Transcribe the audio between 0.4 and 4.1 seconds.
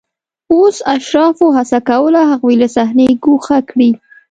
اوس اشرافو هڅه کوله هغوی له صحنې ګوښه کړي